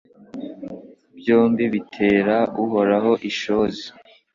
byombi 1.17 1.63
bitera 1.73 2.37
Uhoraho 2.63 3.11
ishozi 3.29 3.85